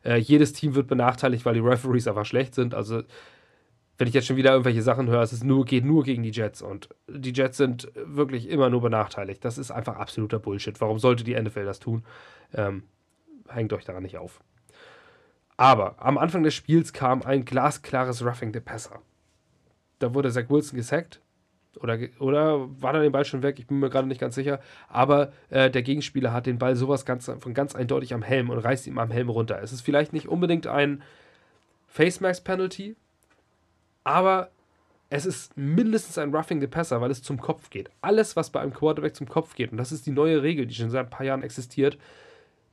[0.06, 2.76] äh, jedes Team wird benachteiligt, weil die Referees einfach schlecht sind.
[2.76, 3.02] Also
[3.98, 6.62] wenn ich jetzt schon wieder irgendwelche Sachen höre, es nur, geht nur gegen die Jets
[6.62, 9.46] und die Jets sind wirklich immer nur benachteiligt.
[9.46, 10.80] Das ist einfach absoluter Bullshit.
[10.82, 12.04] Warum sollte die NFL das tun?
[12.54, 12.84] Ähm,
[13.48, 14.42] hängt euch daran nicht auf.
[15.58, 19.00] Aber am Anfang des Spiels kam ein glasklares Roughing the Passer.
[20.00, 21.22] Da wurde Zach Wilson gesackt.
[21.80, 23.58] Oder, oder war da den Ball schon weg?
[23.60, 24.60] Ich bin mir gerade nicht ganz sicher.
[24.90, 28.60] Aber äh, der Gegenspieler hat den Ball sowas ganz, von ganz eindeutig am Helm und
[28.60, 29.62] reißt ihm am Helm runter.
[29.62, 31.04] Es ist vielleicht nicht unbedingt ein
[31.88, 32.96] Face Max Penalty,
[34.04, 34.50] aber
[35.10, 37.92] es ist mindestens ein Roughing the Passer, weil es zum Kopf geht.
[38.02, 40.74] Alles, was bei einem Quarterback zum Kopf geht, und das ist die neue Regel, die
[40.74, 41.98] schon seit ein paar Jahren existiert,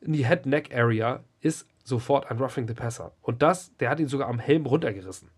[0.00, 3.12] in die Head-Neck-Area ist sofort ein Roughing the Passer.
[3.20, 5.28] Und das, der hat ihn sogar am Helm runtergerissen.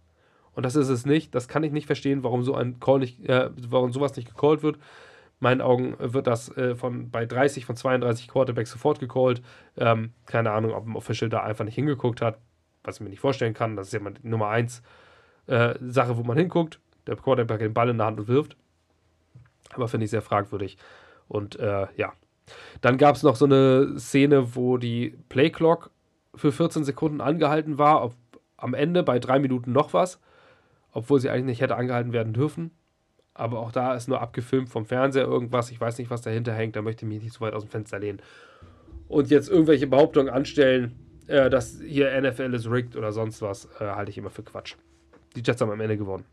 [0.55, 1.35] Und das ist es nicht.
[1.35, 4.63] Das kann ich nicht verstehen, warum so ein Call nicht, äh, warum sowas nicht gecallt
[4.63, 4.77] wird.
[4.77, 4.83] In
[5.41, 9.43] meinen Augen wird das äh, von bei 30 von 32 Quarterbacks sofort gecallt.
[9.77, 12.39] Ähm, keine Ahnung, ob ein Official da einfach nicht hingeguckt hat,
[12.85, 13.75] was ich mir nicht vorstellen kann.
[13.77, 14.83] Das ist ja mal Nummer 1
[15.47, 16.81] äh, Sache, wo man hinguckt.
[17.07, 18.57] Der Quarterback den Ball in der Hand und wirft.
[19.75, 20.77] Aber finde ich sehr fragwürdig.
[21.29, 22.13] Und äh, ja.
[22.81, 25.91] Dann gab es noch so eine Szene, wo die Playclock
[26.35, 28.03] für 14 Sekunden angehalten war.
[28.03, 28.15] Auf,
[28.57, 30.21] am Ende bei drei Minuten noch was.
[30.93, 32.71] Obwohl sie eigentlich nicht hätte angehalten werden dürfen.
[33.35, 35.71] Aber auch da ist nur abgefilmt vom Fernseher irgendwas.
[35.71, 36.77] Ich weiß nicht, was dahinter hängt.
[36.77, 38.21] Da möchte ich mich nicht so weit aus dem Fenster lehnen.
[39.09, 43.87] Und jetzt irgendwelche Behauptungen anstellen, äh, dass hier NFL ist rigged oder sonst was, äh,
[43.87, 44.77] halte ich immer für Quatsch
[45.33, 46.25] die Jets haben am Ende gewonnen.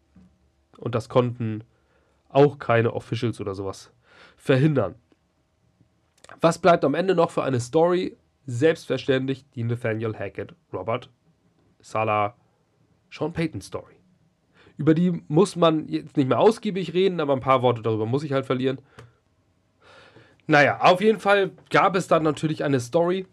[0.78, 1.64] Und das konnten
[2.30, 3.92] auch keine Officials oder sowas
[4.38, 4.96] verhindern.
[6.42, 8.18] Was bleibt am Ende noch für eine Story?
[8.46, 11.10] Selbstverständlich die Nathaniel Hackett, Robert
[11.82, 12.36] Salah,
[13.12, 13.96] Sean Payton Story.
[14.78, 18.24] Über die muss man jetzt nicht mehr ausgiebig reden, aber ein paar Worte darüber muss
[18.24, 18.80] ich halt verlieren.
[20.48, 23.28] Naja, auf jeden Fall gab es dann natürlich eine Story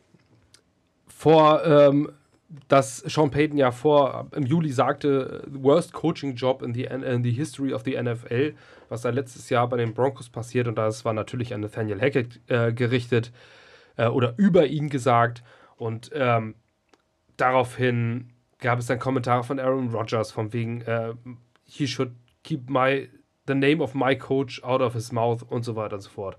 [1.07, 2.11] vor ähm,
[2.69, 7.33] dass Sean Payton ja vor im Juli sagte, worst coaching job in the, in the
[7.33, 8.55] history of the NFL,
[8.89, 12.41] was da letztes Jahr bei den Broncos passiert und das war natürlich an Nathaniel Hackett
[12.49, 13.33] äh, gerichtet
[13.97, 15.43] äh, oder über ihn gesagt
[15.77, 16.55] und ähm,
[17.37, 21.15] daraufhin gab es dann Kommentare von Aaron Rodgers von wegen äh,
[21.65, 23.09] he should keep my
[23.47, 26.39] the name of my coach out of his mouth und so weiter und so fort.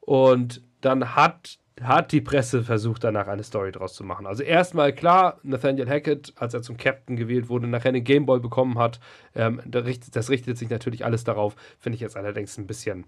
[0.00, 4.26] Und dann hat hat die Presse versucht, danach eine Story draus zu machen.
[4.26, 8.78] Also erstmal klar, Nathaniel Hackett, als er zum Captain gewählt wurde, nachher einen Gameboy bekommen
[8.78, 8.98] hat,
[9.34, 13.04] ähm, das richtet sich natürlich alles darauf, finde ich jetzt allerdings ein bisschen,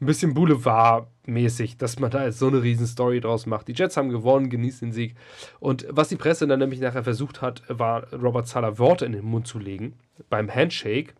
[0.00, 3.68] ein bisschen Boulevard-mäßig, dass man da jetzt so eine riesen Story draus macht.
[3.68, 5.16] Die Jets haben gewonnen, genießt den Sieg.
[5.58, 9.24] Und was die Presse dann nämlich nachher versucht hat, war Robert Sala Worte in den
[9.24, 9.94] Mund zu legen
[10.28, 11.14] beim Handshake,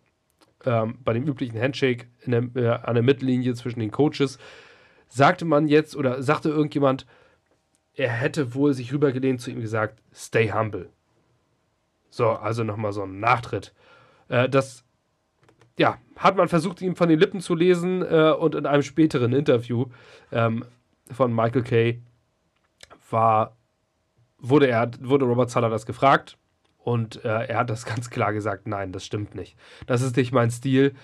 [0.66, 4.38] ähm, bei dem üblichen Handshake der, äh, an der Mittellinie zwischen den Coaches
[5.08, 7.06] sagte man jetzt oder sagte irgendjemand,
[7.94, 10.90] er hätte wohl sich rübergelehnt zu ihm gesagt, stay humble.
[12.10, 13.74] So, also nochmal so ein Nachtritt.
[14.28, 14.84] Äh, das,
[15.78, 19.32] ja, hat man versucht, ihm von den Lippen zu lesen äh, und in einem späteren
[19.32, 19.86] Interview
[20.32, 20.64] ähm,
[21.10, 22.02] von Michael Kay
[23.10, 23.56] war,
[24.38, 26.38] wurde, er, wurde Robert Zeller das gefragt
[26.78, 29.56] und äh, er hat das ganz klar gesagt, nein, das stimmt nicht.
[29.86, 30.94] Das ist nicht mein Stil.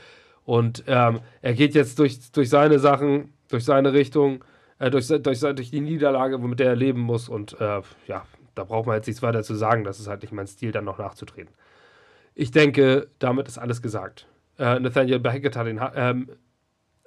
[0.45, 4.45] Und ähm, er geht jetzt durch, durch seine Sachen, durch seine Richtung,
[4.79, 7.29] äh, durch, durch, durch die Niederlage, womit er leben muss.
[7.29, 9.85] Und äh, ja, da braucht man jetzt nichts weiter zu sagen.
[9.85, 11.55] Das ist halt nicht mein Stil, dann noch nachzutreten.
[12.35, 14.27] Ich denke, damit ist alles gesagt.
[14.59, 16.31] Äh, Nathaniel Beckett hat, ihn, ähm,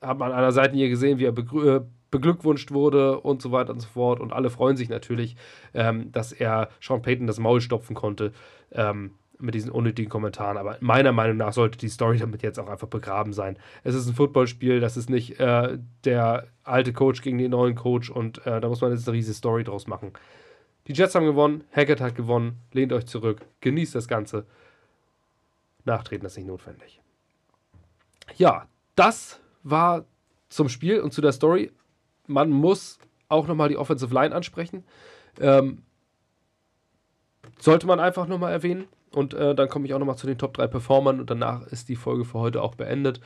[0.02, 3.82] hat man an einer Seitenlinie gesehen, wie er äh, beglückwünscht wurde und so weiter und
[3.82, 4.20] so fort.
[4.20, 5.36] Und alle freuen sich natürlich,
[5.74, 8.32] ähm, dass er Sean Payton das Maul stopfen konnte.
[8.72, 10.58] Ähm, mit diesen unnötigen Kommentaren.
[10.58, 13.58] Aber meiner Meinung nach sollte die Story damit jetzt auch einfach begraben sein.
[13.84, 18.10] Es ist ein Footballspiel, das ist nicht äh, der alte Coach gegen den neuen Coach
[18.10, 20.14] und äh, da muss man jetzt eine riesige Story draus machen.
[20.88, 24.46] Die Jets haben gewonnen, Hackett hat gewonnen, lehnt euch zurück, genießt das Ganze.
[25.84, 27.02] Nachtreten ist nicht notwendig.
[28.36, 30.06] Ja, das war
[30.50, 31.72] zum Spiel und zu der Story.
[32.26, 34.84] Man muss auch nochmal die Offensive Line ansprechen.
[35.40, 35.84] Ähm,
[37.60, 38.88] sollte man einfach nochmal erwähnen.
[39.12, 41.90] Und äh, dann komme ich auch nochmal zu den Top 3 Performern und danach ist
[41.90, 43.22] die Folge für heute auch beendet.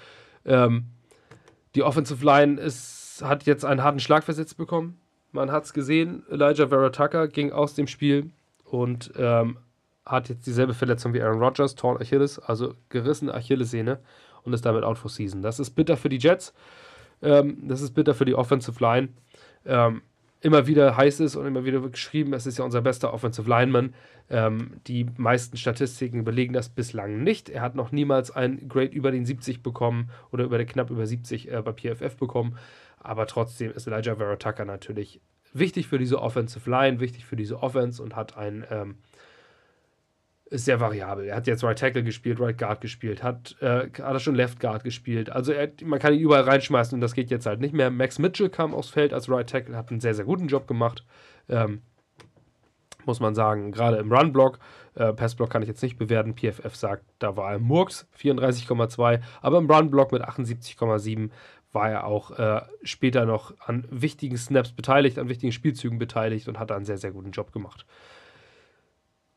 [0.46, 0.86] Ähm,
[1.76, 5.00] die Offensive Line ist, hat jetzt einen harten Schlag versetzt bekommen.
[5.32, 8.32] Man hat es gesehen, Elijah Vera Tucker ging aus dem Spiel
[8.66, 9.58] und ähm,
[10.06, 14.00] hat jetzt dieselbe Verletzung wie Aaron Rodgers, Torn Achilles, also gerissene Achillessehne
[14.44, 15.42] und ist damit out for season.
[15.42, 16.54] Das ist bitter für die Jets.
[17.22, 19.10] Ähm, das ist bitter für die Offensive Line.
[19.66, 20.02] Ähm,
[20.42, 23.94] immer wieder heiß ist und immer wieder geschrieben, es ist ja unser bester Offensive Lineman.
[24.30, 27.50] Ähm, die meisten Statistiken belegen das bislang nicht.
[27.50, 31.52] Er hat noch niemals ein Grade über den 70 bekommen oder über knapp über 70
[31.52, 32.58] äh, bei PFF bekommen.
[33.00, 35.22] Aber trotzdem ist Elijah Vera Tucker natürlich
[35.54, 38.96] wichtig für diese Offensive Line, wichtig für diese Offense und hat ein ähm,
[40.52, 41.26] ist sehr variabel.
[41.26, 44.60] Er hat jetzt Right Tackle gespielt, Right Guard gespielt, hat, äh, hat er schon Left
[44.60, 45.30] Guard gespielt.
[45.30, 47.90] Also er, man kann ihn überall reinschmeißen und das geht jetzt halt nicht mehr.
[47.90, 51.06] Max Mitchell kam aufs Feld als Right Tackle, hat einen sehr, sehr guten Job gemacht.
[51.48, 51.82] Ähm,
[53.06, 54.60] muss man sagen, gerade im Run-Block.
[54.96, 56.36] Äh, Pass-Block kann ich jetzt nicht bewerten.
[56.36, 59.22] PFF sagt, da war er Murks, 34,2.
[59.42, 61.32] Aber im Run-Block mit 78,7
[61.72, 66.60] war er auch äh, später noch an wichtigen Snaps beteiligt, an wichtigen Spielzügen beteiligt und
[66.60, 67.86] hat da einen sehr, sehr guten Job gemacht.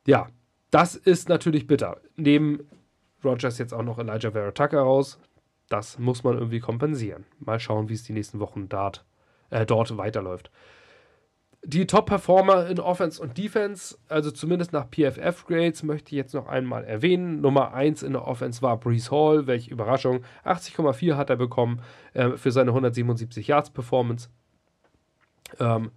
[0.07, 0.29] Ja,
[0.75, 2.01] das ist natürlich bitter.
[2.17, 2.69] Neben
[3.25, 5.21] Rogers jetzt auch noch Elijah Vera Tucker raus.
[5.69, 7.27] Das muss man irgendwie kompensieren.
[7.39, 9.05] Mal schauen, wie es die nächsten Wochen dort,
[9.51, 10.51] äh, dort weiterläuft.
[11.63, 16.83] Die Top-Performer in Offense und Defense, also zumindest nach PFF-Grades, möchte ich jetzt noch einmal
[16.83, 17.41] erwähnen.
[17.41, 20.25] Nummer 1 in der Offense war Brees Hall, welche Überraschung.
[20.45, 21.83] 80,4 hat er bekommen
[22.15, 24.29] äh, für seine 177 Yards-Performance.
[25.61, 25.93] Ähm,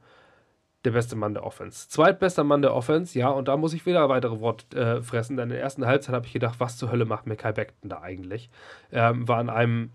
[0.88, 1.90] der beste Mann der Offense.
[1.90, 5.50] Zweitbester Mann der Offense, ja, und da muss ich wieder weitere Wort äh, fressen, denn
[5.50, 8.50] in der ersten Halbzeit habe ich gedacht, was zur Hölle macht Mackay Beckton da eigentlich?
[8.92, 9.92] Ähm, war an einem,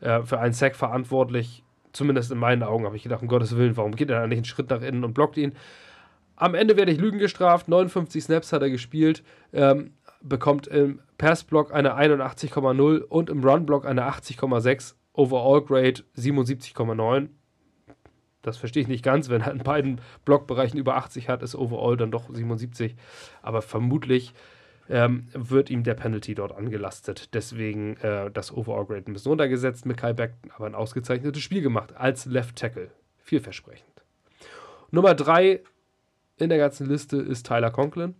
[0.00, 3.76] äh, für einen Sack verantwortlich, zumindest in meinen Augen, habe ich gedacht, um Gottes Willen,
[3.78, 5.54] warum geht er da nicht einen Schritt nach innen und blockt ihn?
[6.36, 11.72] Am Ende werde ich Lügen gestraft, 59 Snaps hat er gespielt, ähm, bekommt im Passblock
[11.72, 17.28] eine 81,0 und im Runblock eine 80,6, Overall Grade 77,9
[18.46, 19.28] das verstehe ich nicht ganz.
[19.28, 22.94] Wenn er in beiden Blockbereichen über 80 hat, ist overall dann doch 77.
[23.42, 24.34] Aber vermutlich
[24.88, 27.34] ähm, wird ihm der Penalty dort angelastet.
[27.34, 31.96] Deswegen äh, das Overall-Grade ein bisschen runtergesetzt mit Kyle Beckton, aber ein ausgezeichnetes Spiel gemacht
[31.96, 32.90] als Left Tackle.
[33.18, 33.86] Vielversprechend.
[34.92, 35.60] Nummer 3
[36.38, 38.14] in der ganzen Liste ist Tyler Conklin.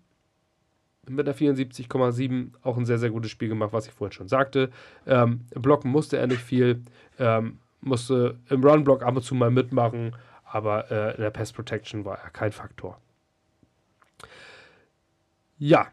[1.09, 4.71] Mit der 74,7 auch ein sehr, sehr gutes Spiel gemacht, was ich vorhin schon sagte.
[5.07, 6.83] Ähm, blocken musste er nicht viel.
[7.21, 12.05] Ähm, musste im Run-Block ab und zu mal mitmachen, aber äh, in der Pass Protection
[12.05, 13.01] war er kein Faktor.
[15.59, 15.89] Ja.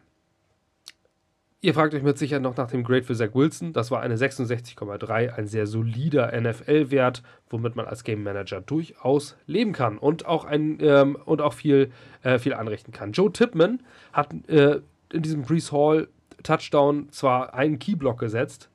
[1.62, 3.72] Ihr fragt euch mit Sicherheit noch nach dem Grade für Zach Wilson.
[3.72, 9.72] Das war eine 66,3, ein sehr solider NFL-Wert, womit man als Game Manager durchaus leben
[9.72, 11.92] kann und auch, ein, ähm, und auch viel,
[12.22, 13.14] äh, viel anrichten kann.
[13.14, 14.82] Joe Tipman hat äh,
[15.14, 16.10] in diesem Brees Hall
[16.44, 18.70] Touchdown zwar einen Keyblock gesetzt,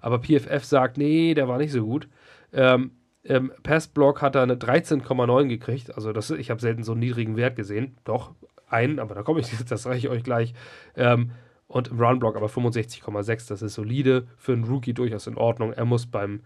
[0.00, 2.08] aber PFF sagt, nee, der war nicht so gut.
[2.52, 5.94] Ähm, Im Passblock hat er eine 13,9 gekriegt.
[5.94, 7.96] Also das, ich habe selten so einen niedrigen Wert gesehen.
[8.04, 8.32] Doch,
[8.68, 10.54] einen, aber da komme ich, das reiche ich euch gleich.
[10.96, 11.32] Ähm,
[11.66, 13.48] und im Runblock aber 65,6.
[13.48, 14.26] Das ist solide.
[14.36, 15.72] Für einen Rookie durchaus in Ordnung.
[15.72, 16.40] Er muss beim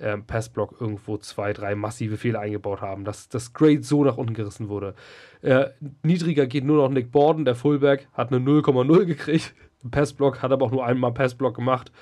[0.00, 4.34] ähm, Passblock irgendwo zwei, drei massive Fehler eingebaut haben, dass das Grade so nach unten
[4.34, 4.94] gerissen wurde.
[5.42, 5.66] Äh,
[6.02, 9.54] niedriger geht nur noch Nick Borden, der Fullback, hat eine 0,0 gekriegt.
[9.90, 11.92] Passblock hat aber auch nur einmal Passblock gemacht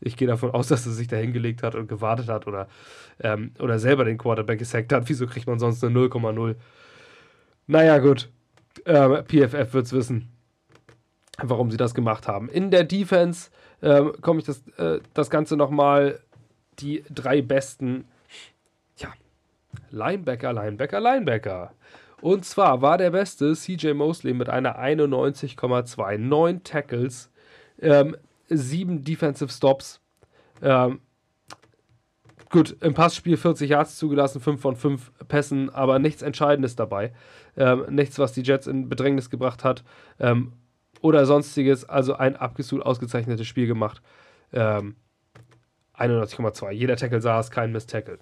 [0.00, 2.68] ich gehe davon aus, dass er sich da hingelegt hat und gewartet hat oder,
[3.20, 5.08] ähm, oder selber den Quarterback gesackt hat.
[5.08, 6.56] Wieso kriegt man sonst eine 0,0?
[7.66, 8.28] Naja, gut.
[8.84, 10.28] Ähm, PFF wird es wissen,
[11.42, 12.48] warum sie das gemacht haben.
[12.48, 13.50] In der Defense
[13.82, 16.20] ähm, komme ich das, äh, das Ganze nochmal.
[16.78, 18.04] Die drei besten,
[18.98, 19.08] ja,
[19.90, 21.72] Linebacker, Linebacker, Linebacker.
[22.20, 27.30] Und zwar war der beste CJ Mosley mit einer 91,2, 9 Tackles,
[27.80, 28.16] ähm,
[28.48, 30.00] sieben Defensive Stops.
[30.62, 31.00] Ähm,
[32.50, 37.12] gut, im Passspiel 40 Yards zugelassen, 5 von 5 Pässen, aber nichts Entscheidendes dabei.
[37.56, 39.84] Ähm, nichts, was die Jets in Bedrängnis gebracht hat.
[40.18, 40.52] Ähm,
[41.00, 41.88] oder sonstiges.
[41.88, 44.02] Also ein absolut ausgezeichnetes Spiel gemacht.
[44.52, 44.96] Ähm,
[45.96, 46.70] 91,2.
[46.72, 48.18] Jeder Tackle saß, kein Miss-Tackle.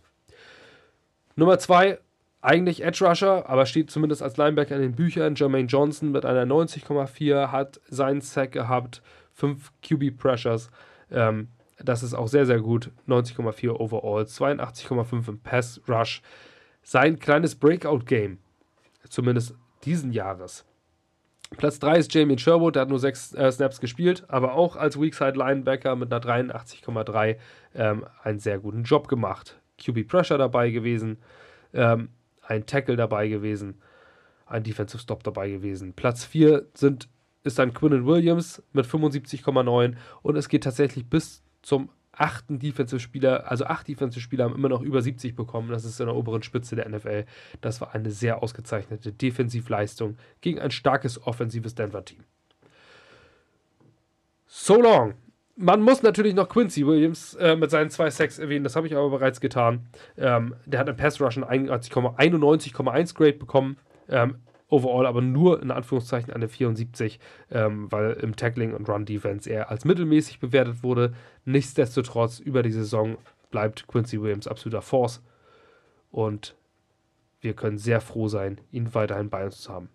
[1.36, 1.98] Nummer 2,
[2.40, 5.34] eigentlich Edge Rusher, aber steht zumindest als Linebacker in den Büchern.
[5.34, 9.02] Jermaine Johnson mit einer 90,4 hat seinen Sack gehabt
[9.34, 10.70] 5 QB Pressures.
[11.10, 12.90] Ähm, das ist auch sehr, sehr gut.
[13.08, 16.22] 90,4 overall, 82,5 im Pass Rush.
[16.82, 18.38] Sein kleines Breakout-Game,
[19.08, 20.64] zumindest diesen Jahres.
[21.56, 25.00] Platz 3 ist Jamie Sherwood, der hat nur 6 äh, Snaps gespielt, aber auch als
[25.00, 27.36] Weakside Linebacker mit einer 83,3
[27.74, 29.60] ähm, einen sehr guten Job gemacht.
[29.78, 31.18] QB Pressure dabei gewesen,
[31.72, 32.08] ähm,
[32.42, 33.80] ein Tackle dabei gewesen.
[34.46, 35.94] ein Defensive Stop dabei gewesen.
[35.94, 37.08] Platz 4 sind,
[37.44, 43.64] ist dann Quinnen Williams mit 75,9 und es geht tatsächlich bis zum achten Defensive-Spieler, also
[43.66, 45.70] acht Defensive-Spieler haben immer noch über 70 bekommen.
[45.70, 47.24] Das ist in der oberen Spitze der NFL.
[47.60, 52.24] Das war eine sehr ausgezeichnete Defensivleistung gegen ein starkes offensives Denver-Team.
[54.46, 55.14] So long.
[55.56, 58.96] Man muss natürlich noch Quincy Williams äh, mit seinen zwei Sacks erwähnen, das habe ich
[58.96, 59.86] aber bereits getan.
[60.16, 63.76] Ähm, der hat im Pass Rush 91,1 Grade bekommen.
[64.08, 64.38] Ähm,
[64.74, 69.70] overall aber nur in Anführungszeichen eine 74, ähm, weil im Tackling und Run Defense er
[69.70, 71.14] als mittelmäßig bewertet wurde.
[71.44, 73.16] Nichtsdestotrotz über die Saison
[73.50, 75.22] bleibt Quincy Williams absoluter Force
[76.10, 76.56] und
[77.40, 79.88] wir können sehr froh sein, ihn weiterhin bei uns zu haben.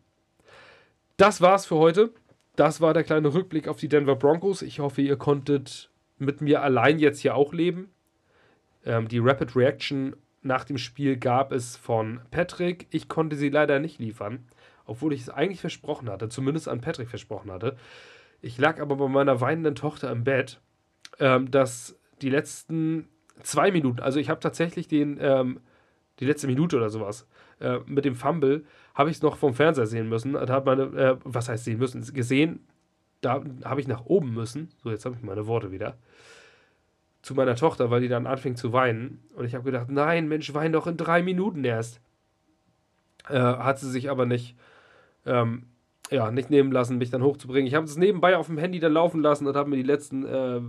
[1.17, 2.11] Das war's für heute.
[2.55, 4.61] Das war der kleine Rückblick auf die Denver Broncos.
[4.61, 7.89] Ich hoffe, ihr konntet mit mir allein jetzt hier auch leben.
[8.85, 12.87] Ähm, die Rapid Reaction nach dem Spiel gab es von Patrick.
[12.91, 14.45] Ich konnte sie leider nicht liefern
[14.89, 17.77] obwohl ich es eigentlich versprochen hatte, zumindest an Patrick versprochen hatte.
[18.41, 20.59] Ich lag aber bei meiner weinenden Tochter im Bett,
[21.19, 23.07] ähm, dass die letzten
[23.43, 25.59] zwei Minuten, also ich habe tatsächlich den, ähm,
[26.19, 27.27] die letzte Minute oder sowas,
[27.59, 30.33] äh, mit dem Fumble, habe ich es noch vom Fernseher sehen müssen.
[30.33, 32.65] Da hat meine, äh, was heißt sehen müssen, gesehen,
[33.21, 34.69] da habe ich nach oben müssen.
[34.83, 35.97] So, jetzt habe ich meine Worte wieder.
[37.21, 39.23] Zu meiner Tochter, weil die dann anfing zu weinen.
[39.35, 41.99] Und ich habe gedacht, nein, Mensch, wein doch in drei Minuten erst.
[43.27, 44.55] Äh, hat sie sich aber nicht
[45.25, 45.67] ähm,
[46.11, 47.67] ja, nicht nehmen lassen, mich dann hochzubringen.
[47.67, 50.25] Ich habe es nebenbei auf dem Handy dann laufen lassen und habe mir die letzten,
[50.25, 50.61] äh,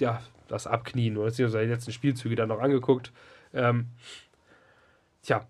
[0.00, 3.12] ja, das Abknien oder die letzten Spielzüge dann noch angeguckt.
[3.52, 3.88] Ähm,
[5.22, 5.46] tja,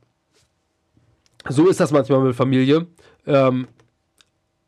[1.49, 2.87] so ist das manchmal mit Familie.
[3.27, 3.69] Ähm,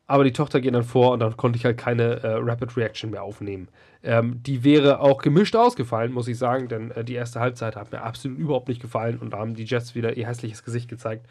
[0.07, 3.11] aber die Tochter geht dann vor und dann konnte ich halt keine äh, Rapid Reaction
[3.11, 3.69] mehr aufnehmen.
[4.03, 7.93] Ähm, die wäre auch gemischt ausgefallen, muss ich sagen, denn äh, die erste Halbzeit hat
[7.93, 11.27] mir absolut überhaupt nicht gefallen und da haben die Jets wieder ihr hässliches Gesicht gezeigt.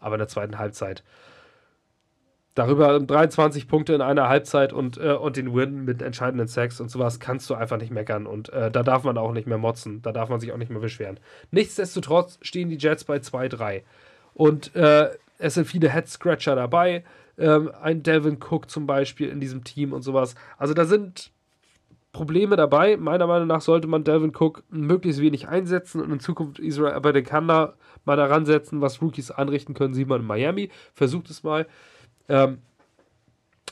[0.00, 1.04] Aber in der zweiten Halbzeit
[2.54, 6.88] Darüber 23 Punkte in einer Halbzeit und, äh, und den Win mit entscheidenden Sacks und
[6.88, 8.26] sowas kannst du einfach nicht meckern.
[8.26, 10.02] Und äh, da darf man auch nicht mehr motzen.
[10.02, 11.18] Da darf man sich auch nicht mehr beschweren.
[11.50, 13.82] Nichtsdestotrotz stehen die Jets bei 2-3.
[14.34, 17.04] Und äh, es sind viele Head-Scratcher dabei.
[17.38, 20.36] Ähm, ein Devin Cook zum Beispiel in diesem Team und sowas.
[20.56, 21.32] Also da sind
[22.14, 22.96] Probleme dabei.
[22.96, 27.74] Meiner Meinung nach sollte man Delvin Cook möglichst wenig einsetzen und in Zukunft Israel Abedekanda
[28.06, 29.92] mal daran setzen, was Rookies anrichten können.
[29.92, 30.70] Sieht man in Miami.
[30.94, 31.66] Versucht es mal.
[32.28, 32.58] Ähm,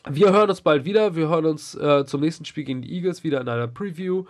[0.08, 1.14] wir hören uns bald wieder.
[1.14, 4.24] Wir hören uns äh, zum nächsten Spiel gegen die Eagles wieder in einer Preview.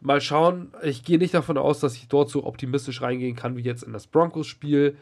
[0.00, 0.72] Mal schauen.
[0.82, 3.92] Ich gehe nicht davon aus, dass ich dort so optimistisch reingehen kann wie jetzt in
[3.92, 4.96] das Broncos-Spiel.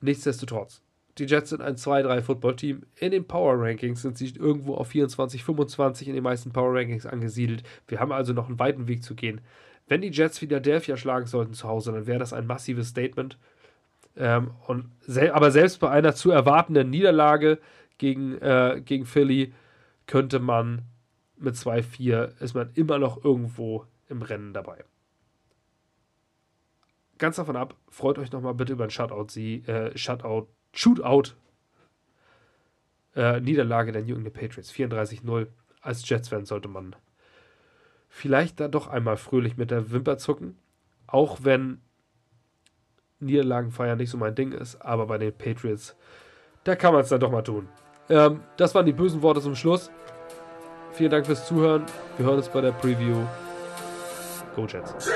[0.00, 0.82] Nichtsdestotrotz.
[1.18, 2.82] Die Jets sind ein 2-3-Football-Team.
[2.96, 7.06] In den Power Rankings sind sie irgendwo auf 24, 25 in den meisten Power Rankings
[7.06, 7.62] angesiedelt.
[7.86, 9.40] Wir haben also noch einen weiten Weg zu gehen.
[9.86, 13.38] Wenn die Jets Philadelphia schlagen sollten zu Hause, dann wäre das ein massives Statement.
[14.16, 17.58] Ähm, und sel aber selbst bei einer zu erwartenden Niederlage
[17.98, 19.52] gegen, äh, gegen Philly
[20.06, 20.82] könnte man
[21.36, 24.84] mit 2-4 ist man immer noch irgendwo im Rennen dabei.
[27.18, 31.34] Ganz davon ab, freut euch nochmal bitte über ein Shutout, sie, äh, Shutout, Shootout
[33.14, 35.46] äh, Niederlage der New England Patriots 34-0.
[35.80, 36.96] Als Jets-Fan sollte man
[38.08, 40.56] vielleicht da doch einmal fröhlich mit der Wimper zucken.
[41.06, 41.80] Auch wenn
[43.24, 45.96] Niederlagenfeier nicht so mein Ding ist, aber bei den Patriots,
[46.64, 47.68] da kann man es dann doch mal tun.
[48.08, 49.90] Ähm, das waren die bösen Worte zum Schluss.
[50.92, 51.84] Vielen Dank fürs Zuhören.
[52.16, 53.16] Wir hören uns bei der Preview.
[54.54, 55.10] Go Jets.